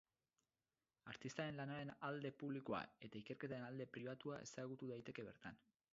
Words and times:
Artistaren 1.11 1.59
lanaren 1.59 1.91
alde 2.09 2.33
publikoa 2.43 2.81
eta 3.09 3.23
ikerketaren 3.23 3.69
alde 3.69 3.91
pribatua 3.99 4.41
ezagutu 4.47 4.95
daiteke 4.95 5.29
bertan. 5.33 5.67